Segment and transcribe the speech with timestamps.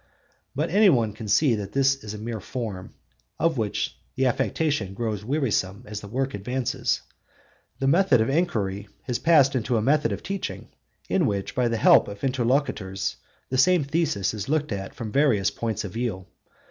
[0.55, 2.95] But any one can see that this is a mere form,
[3.37, 7.03] of which the affectation grows wearisome as the work advances.
[7.77, 10.69] The method of enquiry has passed into a method of teaching
[11.07, 13.17] in which by the help of interlocutors
[13.49, 16.25] the same thesis is looked at from various points of view.